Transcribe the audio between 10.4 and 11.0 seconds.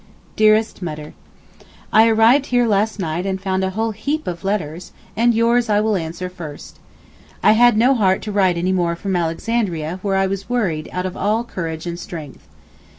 worried